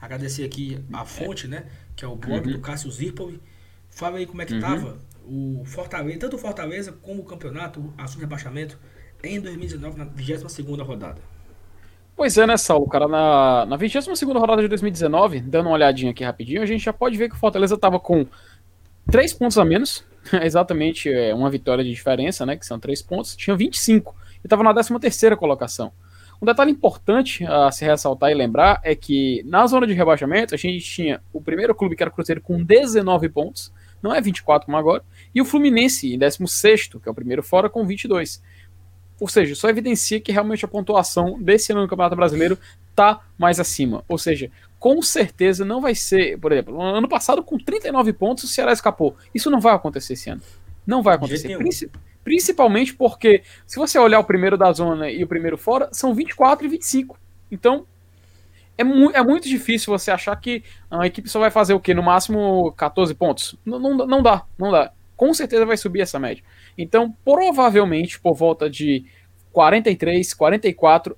[0.00, 1.66] agradecer aqui a fonte, né?
[1.96, 2.52] Que é o blog uhum.
[2.54, 3.38] do Cássio Zirpov.
[3.88, 4.60] Fala aí como é que uhum.
[4.60, 8.78] tava o Fortaleza, tanto o Fortaleza como o campeonato, assunto rebaixamento,
[9.22, 11.20] em 2019, na 22 rodada.
[12.20, 16.22] Pois é, né, Saulo, cara, na, na 22 rodada de 2019, dando uma olhadinha aqui
[16.22, 18.26] rapidinho, a gente já pode ver que o Fortaleza tava com
[19.10, 20.04] 3 pontos a menos,
[20.44, 24.62] exatamente é, uma vitória de diferença, né, que são 3 pontos, tinha 25, e tava
[24.62, 25.92] na 13 terceira colocação.
[26.42, 30.58] Um detalhe importante a se ressaltar e lembrar é que na zona de rebaixamento a
[30.58, 34.66] gente tinha o primeiro clube que era o Cruzeiro com 19 pontos, não é 24
[34.66, 35.02] como agora,
[35.34, 38.42] e o Fluminense em 16 que é o primeiro fora, com 22.
[39.20, 42.58] Ou seja, só evidencia que realmente a pontuação desse ano no Campeonato Brasileiro
[42.96, 44.02] tá mais acima.
[44.08, 48.44] Ou seja, com certeza não vai ser, por exemplo, no ano passado com 39 pontos
[48.44, 49.14] o Ceará escapou.
[49.34, 50.40] Isso não vai acontecer esse ano.
[50.86, 51.56] Não vai acontecer.
[51.58, 51.90] Princi
[52.22, 56.66] principalmente porque se você olhar o primeiro da zona e o primeiro fora, são 24
[56.66, 57.18] e 25.
[57.50, 57.86] Então,
[58.76, 61.92] é, mu é muito difícil você achar que a equipe só vai fazer o quê?
[61.92, 63.56] No máximo 14 pontos.
[63.64, 64.92] Não, não dá, não dá.
[65.16, 66.42] Com certeza vai subir essa média.
[66.76, 69.04] Então, provavelmente, por volta de
[69.52, 71.16] 43, 44,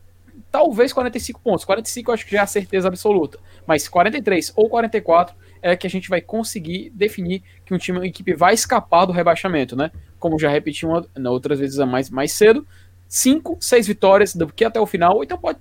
[0.51, 1.65] talvez 45 pontos.
[1.65, 3.39] 45 eu acho que já é a certeza absoluta.
[3.67, 8.07] Mas 43 ou 44 é que a gente vai conseguir definir que um time, uma
[8.07, 9.91] equipe vai escapar do rebaixamento, né?
[10.19, 12.67] Como já repeti uma, outras vezes mais, mais cedo.
[13.09, 15.23] 5, 6 vitórias do que até o final.
[15.23, 15.59] Então pode,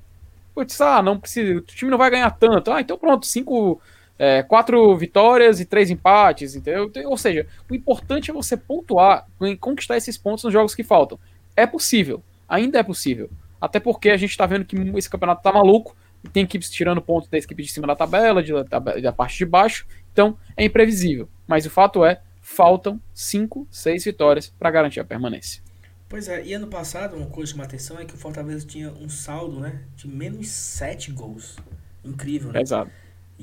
[0.56, 2.71] pode ah, não precisa, o time não vai ganhar tanto.
[2.71, 3.80] Ah, então pronto, 5
[4.23, 6.91] é, quatro vitórias e três empates, entendeu?
[7.07, 11.17] Ou seja, o importante é você pontuar e conquistar esses pontos nos jogos que faltam.
[11.55, 13.31] É possível, ainda é possível.
[13.60, 15.95] Até porque a gente tá vendo que esse campeonato tá maluco,
[16.31, 19.45] tem equipes tirando pontos da equipe de cima da tabela, de, da, da parte de
[19.45, 21.27] baixo, então é imprevisível.
[21.47, 25.63] Mas o fato é, faltam cinco, seis vitórias para garantir a permanência.
[26.07, 28.91] Pois é, e ano passado, uma coisa que chama atenção é que o Fortaleza tinha
[28.91, 31.57] um saldo né, de menos sete gols.
[32.05, 32.62] Incrível, né?
[32.62, 32.91] Exato.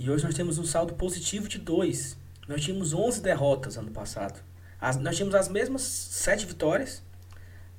[0.01, 2.17] E hoje nós temos um saldo positivo de 2.
[2.47, 4.41] Nós tínhamos 11 derrotas ano passado.
[4.81, 7.03] As, nós tínhamos as mesmas 7 vitórias,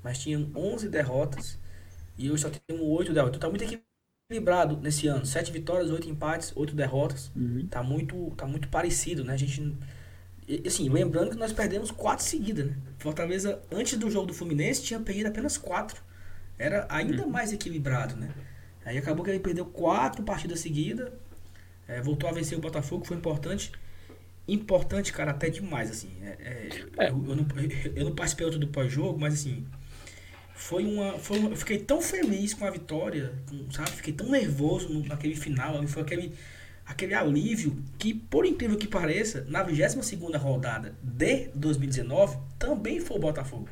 [0.04, 1.58] mas tínhamos 11 derrotas.
[2.18, 3.38] E hoje só temos 8 derrotas.
[3.38, 3.82] Então tá muito
[4.30, 5.26] equilibrado nesse ano.
[5.26, 7.32] 7 vitórias, 8 empates, 8 derrotas.
[7.34, 7.66] Uhum.
[7.68, 9.34] Tá, muito, tá muito parecido, né?
[9.34, 9.78] A gente.
[10.68, 12.76] Assim, lembrando que nós perdemos 4 seguidas, né?
[12.98, 16.04] Fortaleza, antes do jogo do Fluminense, tinha perdido apenas 4.
[16.58, 17.30] Era ainda uhum.
[17.30, 18.30] mais equilibrado, né?
[18.84, 21.10] Aí acabou que ele perdeu 4 partidas seguidas
[21.90, 23.72] é, voltou a vencer o Botafogo, foi importante.
[24.48, 26.12] Importante, cara, até demais, assim.
[26.22, 27.10] É, é, é.
[27.10, 27.48] Eu, eu, não,
[27.96, 29.66] eu não participei outro do pós-jogo, mas assim.
[30.54, 31.50] Foi uma, foi uma.
[31.50, 33.34] Eu fiquei tão feliz com a vitória,
[33.72, 33.90] sabe?
[33.92, 35.86] Fiquei tão nervoso no, naquele final.
[35.88, 36.34] Foi aquele,
[36.86, 43.20] aquele alívio que, por incrível que pareça, na 22 rodada de 2019, também foi o
[43.20, 43.70] Botafogo.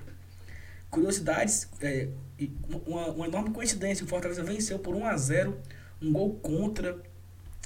[0.89, 2.07] Curiosidades, é,
[2.87, 5.57] uma, uma enorme coincidência: o Fortaleza venceu por 1 a 0
[6.01, 6.97] um gol contra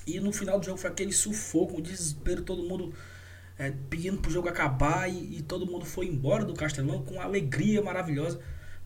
[0.06, 2.94] e no final do jogo foi aquele sufoco, um desespero, todo mundo
[3.58, 7.82] é, pedindo pro jogo acabar e, e, todo mundo foi embora do Castelão com alegria
[7.82, 8.40] maravilhosa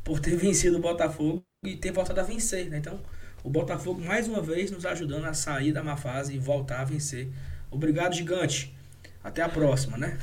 [0.04, 2.70] por ter vencido o Botafogo e ter voltado a vencer.
[2.70, 2.78] Né?
[2.78, 3.00] Então,
[3.44, 6.84] o Botafogo mais uma vez nos ajudando a sair da má fase e voltar a
[6.84, 7.30] vencer.
[7.72, 8.76] Obrigado, gigante.
[9.24, 10.20] Até a próxima, né?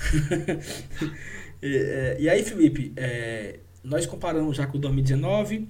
[1.62, 5.68] e, é, e, aí, Felipe, é, nós comparamos já com o 2019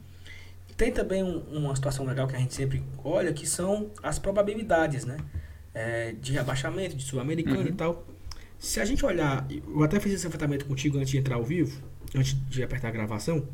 [0.83, 5.05] tem também um, uma situação legal que a gente sempre olha, que são as probabilidades,
[5.05, 5.17] né?
[5.73, 7.69] É, de rebaixamento, de sul-americano uhum.
[7.69, 8.05] e tal.
[8.59, 11.81] Se a gente olhar, eu até fiz esse levantamento contigo antes de entrar ao vivo,
[12.15, 13.47] antes de apertar a gravação.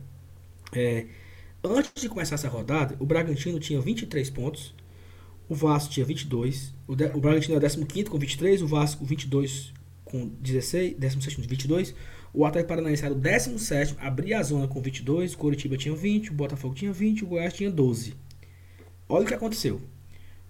[0.73, 1.07] É,
[1.63, 4.75] antes de começar essa rodada, o Bragantino tinha 23 pontos,
[5.49, 9.05] o Vasco tinha 22, o, de, o Bragantino é o 15 com 23, o Vasco
[9.05, 11.95] 22 com 16, 16 com 22,
[12.33, 16.31] o Atlético Paranaense era o 17, abria a zona com 22, o Coritiba tinha 20,
[16.31, 18.15] o Botafogo tinha 20, o Goiás tinha 12.
[19.09, 19.81] Olha o que aconteceu.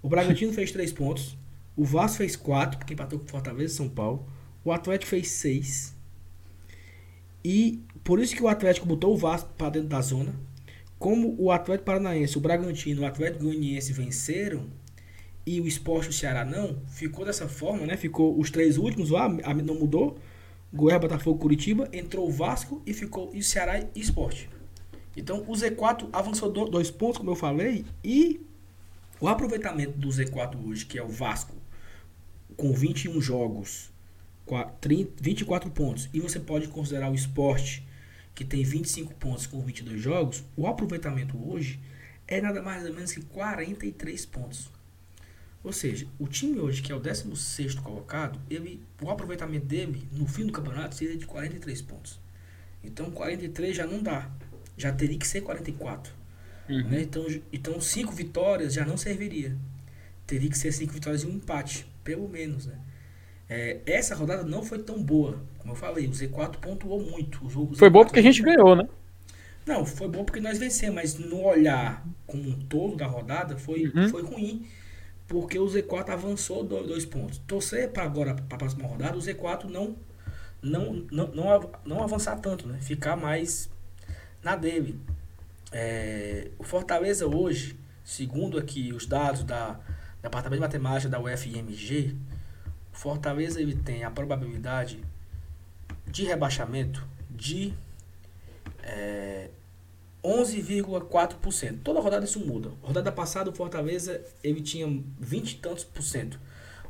[0.02, 1.36] O Bragantino fez 3 pontos,
[1.76, 4.26] o Vasco fez 4, porque empatou com Fortaleza e São Paulo.
[4.64, 5.94] O Atlético fez 6.
[7.44, 10.34] E por isso que o Atlético botou o Vasco para dentro da zona.
[10.98, 14.66] Como o Atlético Paranaense, o Bragantino o Atlético Goianiense venceram
[15.46, 17.96] e o Esporte o Ceará não, ficou dessa forma, né?
[17.96, 20.18] Ficou os três últimos lá, não mudou.
[20.72, 24.50] Goiás, Botafogo, Curitiba, entrou o Vasco e ficou o Ceará e Esporte.
[25.16, 28.40] Então o Z4 avançou dois pontos, como eu falei, e
[29.20, 31.57] o aproveitamento do Z4 hoje, que é o Vasco,
[32.57, 33.90] com 21 jogos,
[34.81, 37.87] 30, 24 pontos, e você pode considerar o esporte,
[38.35, 41.81] que tem 25 pontos com 22 jogos, o aproveitamento hoje
[42.26, 44.70] é nada mais ou menos que 43 pontos.
[45.62, 50.27] Ou seja, o time hoje, que é o 16 colocado, ele, o aproveitamento dele no
[50.27, 52.21] fim do campeonato seria de 43 pontos.
[52.83, 54.31] Então 43 já não dá.
[54.77, 56.12] Já teria que ser 44.
[56.68, 56.85] Uhum.
[56.85, 57.03] Né?
[57.03, 59.57] Então, então cinco vitórias já não serviria.
[60.27, 62.66] Teria que ser cinco vitórias e um empate, pelo menos.
[62.66, 62.75] Né?
[63.49, 65.42] É, essa rodada não foi tão boa.
[65.59, 67.44] Como eu falei, o Z4 pontuou muito.
[67.44, 68.87] O Z4 foi bom porque a gente ganhou, né?
[69.66, 73.87] Não, foi bom porque nós vencemos, mas no olhar como um todo da rodada foi,
[73.88, 74.09] uhum.
[74.09, 74.66] foi ruim.
[75.28, 77.38] Porque o Z4 avançou dois, pontos.
[77.46, 79.94] Torcer para agora, para a próxima rodada, o Z4 não,
[80.62, 82.78] não, não, não, não avançar tanto, né?
[82.80, 83.70] Ficar mais
[84.42, 84.98] na dele.
[85.70, 89.78] É, o Fortaleza hoje, segundo aqui os dados da
[90.22, 92.16] Departamento de Matemática da UFMG,
[92.90, 95.04] Fortaleza ele tem a probabilidade
[96.06, 97.74] de rebaixamento de
[98.82, 99.50] é,
[100.28, 101.78] 11,4%.
[101.82, 102.70] Toda rodada isso muda.
[102.82, 104.86] Rodada passada o Fortaleza ele tinha
[105.18, 106.38] 20 e tantos por cento.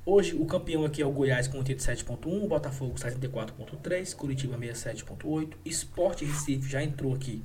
[0.05, 6.68] Hoje o campeão aqui é o Goiás com 87,1, Botafogo 74,3, Curitiba 67,8, Esporte Recife
[6.68, 7.44] já entrou aqui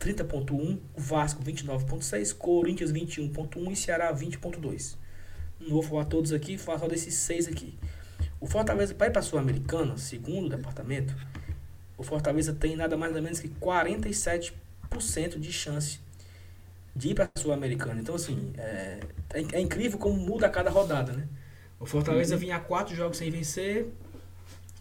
[0.00, 4.96] 30,1, Vasco 29,6, Corinthians 21,1 e Ceará 20,2.
[5.60, 7.78] Não vou falar todos aqui, falar só desses seis aqui.
[8.40, 11.14] O Fortaleza, para ir para a Sul-Americana, segundo o departamento,
[11.96, 14.63] o Fortaleza tem nada mais ou menos que 47%
[15.38, 15.98] de chance
[16.94, 18.00] de ir para a Sul-Americana.
[18.00, 19.00] Então, assim, é,
[19.32, 21.26] é, é, incrível como muda a cada rodada, né?
[21.80, 22.40] O Fortaleza uhum.
[22.40, 23.88] vinha a quatro jogos sem vencer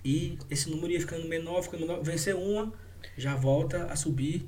[0.06, 2.04] e esse número ia ficando menor, ficando menor.
[2.04, 2.72] Vencer uma,
[3.18, 4.48] já volta a subir.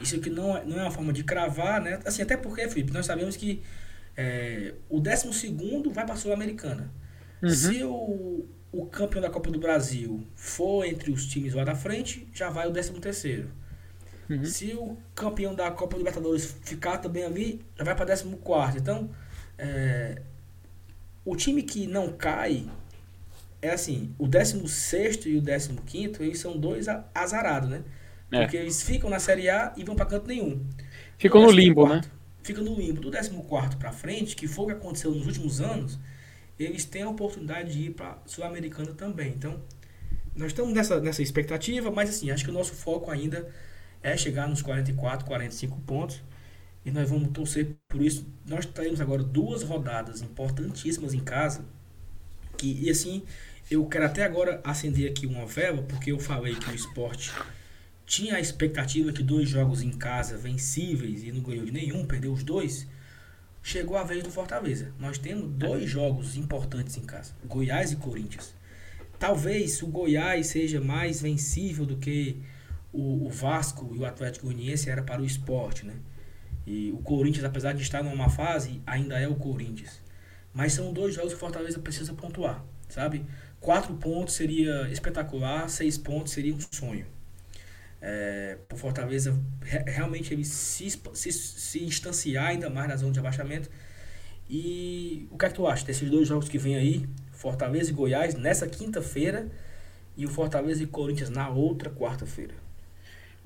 [0.00, 2.00] Isso aqui não é, não é uma forma de cravar, né?
[2.04, 3.62] Assim, até porque, Felipe, nós sabemos que
[4.16, 5.54] é, o 12
[5.92, 6.92] vai para a Sul-Americana.
[7.40, 7.50] Uhum.
[7.50, 12.28] Se o, o campeão da Copa do Brasil for entre os times lá da frente,
[12.32, 13.46] já vai o 13
[14.28, 14.44] uhum.
[14.44, 19.10] Se o campeão da Copa do Libertadores ficar também ali, já vai para 14 Então,
[19.58, 20.22] é,
[21.24, 22.66] o time que não cai
[23.62, 27.82] é assim, o 16 e o 15 eles são dois azarados, né?
[28.30, 28.40] É.
[28.40, 30.64] Porque eles ficam na Série A e vão para canto nenhum.
[31.16, 32.02] Ficam no limbo, né?
[32.44, 35.98] fica no limbo do 14 para frente, que foi o que aconteceu nos últimos anos,
[36.58, 39.30] eles têm a oportunidade de ir para Sul-Americana também.
[39.30, 39.60] Então,
[40.36, 43.48] nós estamos nessa, nessa expectativa, mas assim, acho que o nosso foco ainda
[44.04, 46.22] é chegar nos 44, 45 pontos.
[46.84, 48.26] E nós vamos torcer por isso.
[48.46, 51.64] Nós teremos agora duas rodadas importantíssimas em casa.
[52.58, 53.22] Que, e assim,
[53.70, 57.32] eu quero até agora acender aqui uma vela, porque eu falei que o esporte
[58.04, 62.34] tinha a expectativa que dois jogos em casa vencíveis e não ganhou de nenhum, perdeu
[62.34, 62.86] os dois.
[63.62, 64.92] Chegou a vez do Fortaleza.
[64.98, 68.54] Nós temos dois jogos importantes em casa: Goiás e Corinthians.
[69.18, 72.42] Talvez o Goiás seja mais vencível do que
[72.94, 75.94] o, o Vasco e o Atlético Goianiense era para o esporte, né?
[76.66, 80.00] E o Corinthians, apesar de estar numa fase, ainda é o Corinthians.
[80.52, 83.26] Mas são dois jogos que o Fortaleza precisa pontuar, sabe?
[83.60, 87.06] Quatro pontos seria espetacular, seis pontos seria um sonho
[88.06, 93.70] é, o Fortaleza realmente ele se, se, se instanciar ainda mais na zona de abaixamento.
[94.48, 97.08] E o que é que tu acha desses dois jogos que vem aí?
[97.32, 99.48] Fortaleza e Goiás nessa quinta-feira
[100.18, 102.54] e o Fortaleza e Corinthians na outra quarta-feira.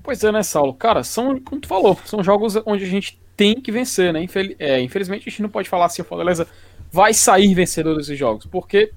[0.03, 0.73] Pois é, né, Saulo?
[0.73, 4.25] Cara, são, como tu falou, são jogos onde a gente tem que vencer, né?
[4.57, 6.47] É, infelizmente a gente não pode falar se o Fortaleza
[6.91, 8.91] vai sair vencedor desses jogos, porque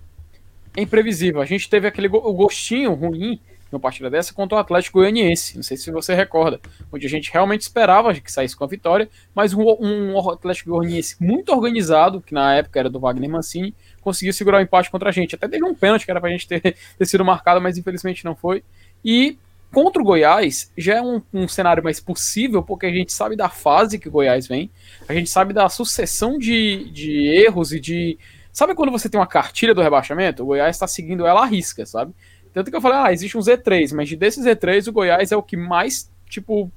[0.77, 1.41] é imprevisível.
[1.41, 3.41] A gente teve aquele go o gostinho ruim
[3.73, 5.57] uma partida dessa contra o Atlético Goianiense.
[5.57, 6.61] Não sei se você recorda,
[6.93, 11.17] onde a gente realmente esperava que saísse com a vitória, mas um, um Atlético Goianiense
[11.19, 15.13] muito organizado, que na época era do Wagner Mancini, conseguiu segurar o empate contra a
[15.13, 15.35] gente.
[15.35, 16.61] Até teve um pênalti que era pra gente ter,
[16.99, 18.63] ter sido marcado, mas infelizmente não foi.
[19.05, 19.39] E
[19.73, 23.49] contra o Goiás já é um, um, cenário mais possível, porque a gente sabe da
[23.49, 24.71] fase que o Goiás vem,
[25.09, 28.19] a gente sabe da sucessão de, de erros e de.
[28.53, 30.43] Sabe quando você tem uma cartilha do rebaixamento?
[30.43, 32.13] O Goiás está seguindo ela à risca, sabe?
[32.53, 35.43] Tanto que eu falei, ah, existe um Z3, mas desses Z3 o Goiás é o
[35.43, 36.71] que mais, tipo,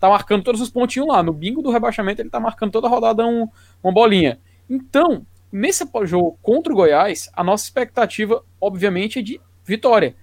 [0.00, 1.22] tá marcando todos os pontinhos lá.
[1.22, 3.48] No bingo do rebaixamento ele tá marcando toda a rodada um,
[3.80, 4.40] uma bolinha.
[4.68, 10.16] Então, nesse jogo contra o Goiás, a nossa expectativa, obviamente, é de vitória.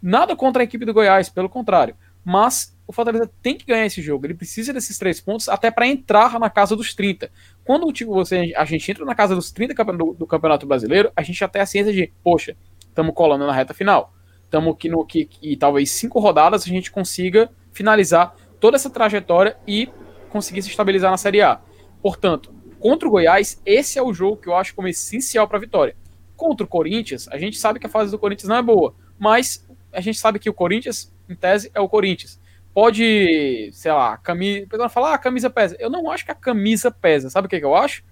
[0.00, 1.96] Nada contra a equipe do Goiás, pelo contrário.
[2.24, 4.26] Mas o Fortaleza tem que ganhar esse jogo.
[4.26, 7.30] Ele precisa desses três pontos até para entrar na casa dos 30.
[7.64, 11.22] Quando tipo, você, a gente entra na casa dos 30 do, do Campeonato Brasileiro, a
[11.22, 12.56] gente já tem a ciência de, poxa,
[12.88, 14.12] estamos colando na reta final
[14.46, 19.56] estamos aqui no que, que talvez cinco rodadas a gente consiga finalizar toda essa trajetória
[19.66, 19.88] e
[20.30, 21.60] conseguir se estabilizar na Série A.
[22.00, 25.60] Portanto, contra o Goiás, esse é o jogo que eu acho como essencial para a
[25.60, 25.96] vitória.
[26.36, 29.65] Contra o Corinthians, a gente sabe que a fase do Corinthians não é boa, mas
[29.96, 32.38] a gente sabe que o Corinthians, em tese, é o Corinthians.
[32.74, 34.66] Pode, sei lá, camisa.
[34.66, 35.74] Pessoal falar, ah, a camisa pesa.
[35.78, 37.30] Eu não acho que a camisa pesa.
[37.30, 38.04] Sabe o que, que eu acho?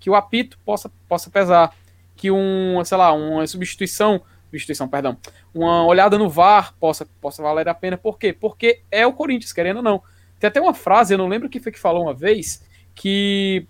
[0.00, 1.72] Que o apito possa, possa pesar.
[2.16, 5.16] Que um, sei lá, uma substituição substituição, perdão,
[5.54, 7.98] uma olhada no VAR possa, possa valer a pena.
[7.98, 8.32] Por quê?
[8.32, 10.02] Porque é o Corinthians, querendo ou não.
[10.40, 13.68] Tem até uma frase, eu não lembro quem foi que falou uma vez, que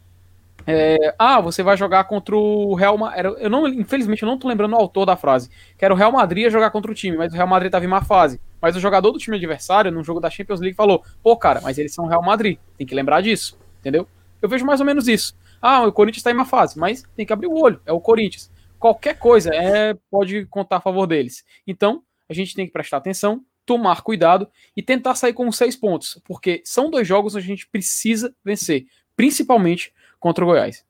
[0.69, 3.33] é, ah, você vai jogar contra o Real Madrid.
[3.39, 5.51] Eu não, infelizmente, eu não tô lembrando o autor da frase.
[5.77, 7.85] Que era o Real Madrid a jogar contra o time, mas o Real Madrid tava
[7.85, 8.41] em má fase.
[8.61, 11.79] Mas o jogador do time adversário, num jogo da Champions League, falou: pô, cara, mas
[11.79, 12.59] eles são o Real Madrid.
[12.77, 14.07] Tem que lembrar disso, entendeu?
[14.43, 15.35] Eu vejo mais ou menos isso.
[15.61, 17.81] Ah, o Corinthians tá em má fase, mas tem que abrir o olho.
[17.85, 21.45] É o Corinthians qualquer coisa é, pode contar a favor deles.
[21.67, 26.21] Então, a gente tem que prestar atenção, tomar cuidado e tentar sair com seis pontos,
[26.25, 30.85] porque são dois jogos onde a gente precisa vencer, principalmente contra o Goiás.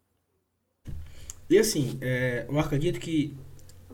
[1.51, 3.37] E assim, é, eu acredito que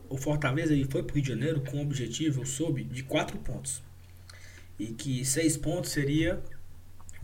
[0.09, 3.03] o Fortaleza ele foi para o Rio de Janeiro com o objetivo, eu soube, de
[3.03, 3.83] quatro pontos.
[4.79, 6.43] E que seis pontos seria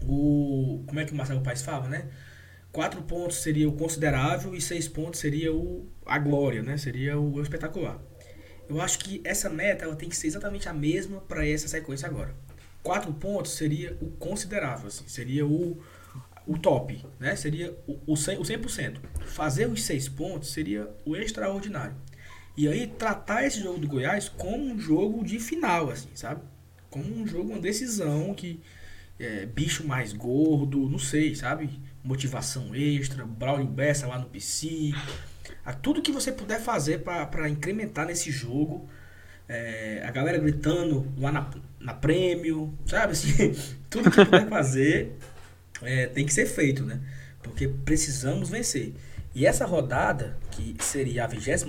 [0.07, 0.83] o.
[0.87, 2.09] Como é que o Marcelo Paes fala, né?
[2.73, 6.77] Quatro pontos seria o considerável e seis pontos seria o, a glória, né?
[6.77, 8.01] Seria o, espetacular.
[8.69, 12.07] Eu acho que essa meta ela tem que ser exatamente a mesma para essa sequência
[12.07, 12.33] agora.
[12.85, 15.83] Quatro pontos seria o considerável, assim, seria o,
[16.51, 17.37] o top, né?
[17.37, 18.97] Seria o, o, 100%, o 100%.
[19.27, 21.95] Fazer os seis pontos seria o extraordinário.
[22.57, 26.43] E aí tratar esse jogo do Goiás como um jogo de final, assim, sabe?
[26.91, 28.61] Como um jogo, uma decisão que
[29.19, 31.71] é, bicho mais gordo, não sei, sabe?
[32.03, 34.93] motivação extra, Braulio Bessa lá no PC,
[35.65, 38.89] a tudo que você puder fazer para incrementar nesse jogo.
[39.49, 43.13] É, a galera gritando lá na, na prêmio, sabe?
[43.13, 43.53] Assim,
[43.91, 45.19] tudo que puder fazer
[45.83, 47.01] é, tem que ser feito, né?
[47.43, 48.95] Porque precisamos vencer.
[49.35, 51.65] E essa rodada, que seria a 23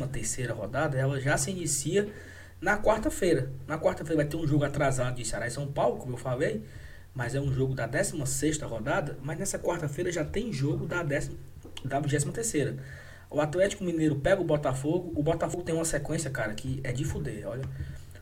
[0.50, 2.08] rodada, ela já se inicia
[2.60, 3.52] na quarta-feira.
[3.68, 6.64] Na quarta-feira vai ter um jogo atrasado de Ceará e São Paulo, como eu falei
[7.14, 11.38] mas é um jogo da 16 rodada, mas nessa quarta-feira já tem jogo da, décima,
[11.84, 12.76] da 23
[13.30, 17.04] O Atlético Mineiro pega o Botafogo, o Botafogo tem uma sequência, cara, que é de
[17.04, 17.64] fuder, olha.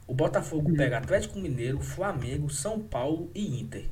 [0.07, 3.85] O Botafogo pega Atlético Mineiro, Flamengo, São Paulo e Inter.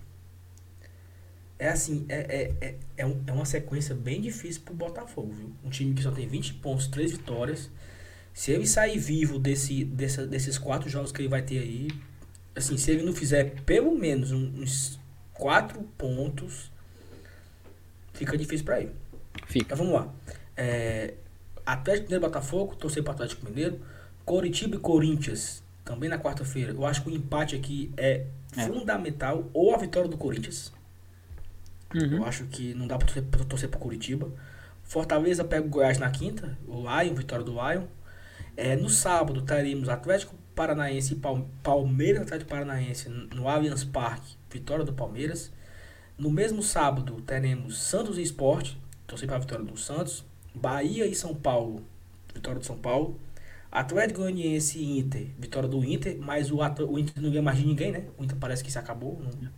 [1.59, 2.17] É assim, é,
[2.61, 5.51] é, é, é, um, é uma sequência bem difícil pro Botafogo, viu?
[5.63, 7.71] Um time que só tem 20 pontos, 3 vitórias.
[8.33, 11.87] Se ele sair vivo desse, desse, desses quatro jogos que ele vai ter aí,
[12.55, 14.99] assim, se ele não fizer pelo menos uns
[15.33, 16.71] quatro pontos,
[18.13, 18.91] fica difícil para ele.
[19.47, 19.65] Fica.
[19.73, 20.13] Então vamos lá.
[20.55, 21.15] É,
[21.65, 23.79] Atlético Mineiro Botafogo, torcer para Atlético Mineiro.
[24.23, 26.71] Coritiba e Corinthians, também na quarta-feira.
[26.71, 28.67] Eu acho que o empate aqui é, é.
[28.67, 30.71] fundamental, ou a vitória do Corinthians.
[31.95, 32.17] Uhum.
[32.17, 34.31] Eu acho que não dá para torcer, pra torcer pro Curitiba.
[34.83, 37.83] Fortaleza pega o Goiás na quinta, o Lion, vitória do Lion.
[38.55, 41.21] É, no sábado teremos Atlético Paranaense e
[41.61, 45.51] Palmeiras Atlético Paranaense no Allianz Parque, vitória do Palmeiras.
[46.17, 50.25] No mesmo sábado teremos Santos e Esporte, torcer para vitória do Santos.
[50.55, 51.85] Bahia e São Paulo,
[52.33, 53.19] vitória do São Paulo.
[53.71, 57.65] Atlético Goianiense e Inter, vitória do Inter, mas o, o Inter não ganha mais de
[57.65, 58.05] ninguém, né?
[58.17, 59.51] O Inter parece que se acabou, não,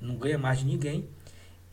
[0.00, 1.08] não ganha mais de ninguém.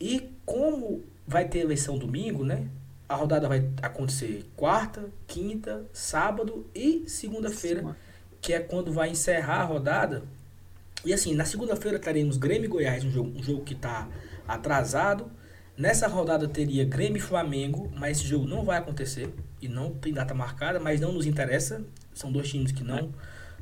[0.00, 2.68] E como vai ter eleição domingo, né?
[3.08, 7.96] A rodada vai acontecer quarta, quinta, sábado e segunda-feira
[8.40, 10.22] que é quando vai encerrar a rodada.
[11.04, 14.08] E assim, na segunda-feira teremos Grêmio e Goiás, um jogo, um jogo que está
[14.46, 15.30] atrasado.
[15.76, 20.12] Nessa rodada teria Grêmio e Flamengo, mas esse jogo não vai acontecer e não tem
[20.12, 21.84] data marcada, mas não nos interessa.
[22.14, 23.12] São dois times que não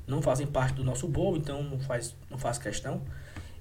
[0.07, 3.01] não fazem parte do nosso bolo, então não faz, não faz questão.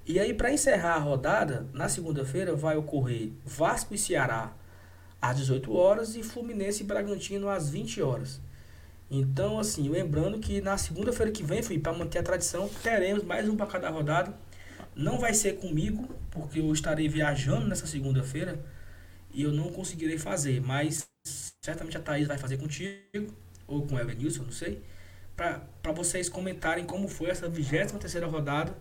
[0.06, 4.52] E aí, para encerrar a rodada, na segunda-feira vai ocorrer Vasco e Ceará
[5.20, 8.40] às 18 horas e Fluminense e Bragantino às 20 horas.
[9.10, 13.56] Então, assim, lembrando que na segunda-feira que vem, para manter a tradição, teremos mais um
[13.56, 14.34] para cada rodada.
[14.94, 18.62] Não vai ser comigo, porque eu estarei viajando nessa segunda-feira
[19.32, 21.06] e eu não conseguirei fazer, mas
[21.64, 23.34] certamente a Thaís vai fazer contigo,
[23.66, 24.82] ou com o Evanilson, não sei,
[25.34, 28.76] para vocês comentarem como foi essa 23 terceira rodada,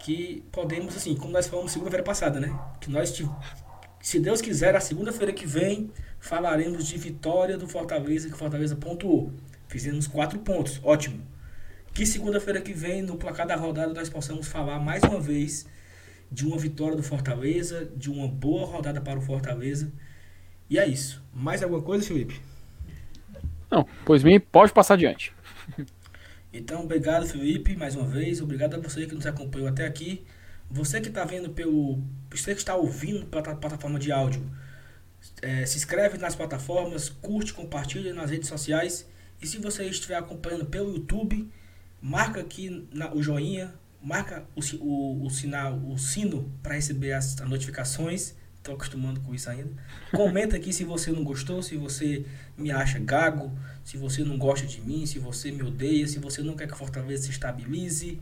[0.00, 2.58] que podemos, assim, como nós falamos segunda-feira passada, né?
[2.80, 3.12] Que nós,
[4.00, 8.76] se Deus quiser, a segunda-feira que vem, falaremos de vitória do Fortaleza, que o Fortaleza
[8.76, 9.32] pontuou.
[9.68, 11.20] Fizemos quatro pontos, ótimo.
[11.92, 15.66] Que segunda-feira que vem, no placar da rodada, nós possamos falar mais uma vez
[16.30, 19.92] de uma vitória do Fortaleza, de uma boa rodada para o Fortaleza.
[20.70, 21.22] E é isso.
[21.32, 22.40] Mais alguma coisa, Felipe?
[23.70, 25.32] Não, pois bem, pode passar adiante.
[26.52, 28.40] Então, obrigado, Felipe, mais uma vez.
[28.40, 30.24] Obrigado a você que nos acompanhou até aqui.
[30.70, 32.02] Você que está vendo pelo.
[32.30, 34.42] Você que está ouvindo pela plataforma de áudio,
[35.42, 39.06] é, se inscreve nas plataformas, curte, compartilha nas redes sociais.
[39.40, 41.50] E se você estiver acompanhando pelo YouTube,
[42.00, 47.40] marca aqui na, o joinha, marca o, o, o sinal, o sino para receber as,
[47.40, 48.34] as notificações.
[48.68, 49.70] Estou acostumando com isso ainda.
[50.12, 53.50] Comenta aqui se você não gostou, se você me acha gago,
[53.82, 56.76] se você não gosta de mim, se você me odeia, se você não quer que
[56.76, 58.20] Fortaleza se estabilize,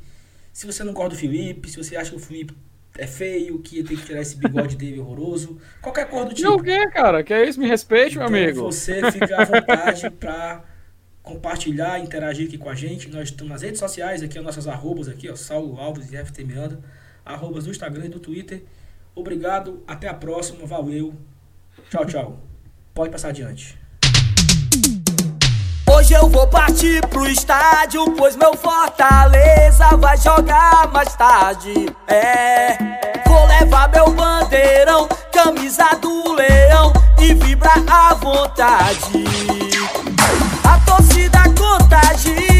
[0.52, 2.54] se você não gosta do Felipe, se você acha que o Felipe
[2.96, 6.48] é feio, que tem que tirar esse bigode dele horroroso, qualquer cor do tipo.
[6.48, 7.24] Não, que, cara?
[7.24, 7.58] Que é isso?
[7.58, 8.62] Me respeite, então, meu amigo.
[8.62, 10.62] Você fica à vontade para
[11.24, 13.10] compartilhar, interagir aqui com a gente.
[13.10, 16.44] Nós estamos nas redes sociais, aqui, as nossas arrobas aqui, ó, Saulo Alves e FT
[16.44, 16.78] Miranda,
[17.24, 18.62] arrobas do Instagram e do Twitter.
[19.16, 21.14] Obrigado, até a próxima, valeu.
[21.88, 22.36] Tchau, tchau.
[22.94, 23.78] Pode passar adiante.
[25.90, 31.72] Hoje eu vou partir pro estádio, pois meu Fortaleza vai jogar mais tarde.
[32.06, 32.76] É,
[33.26, 39.24] vou levar meu bandeirão, camisa do leão e vibrar à vontade.
[40.62, 42.55] A torcida contagia,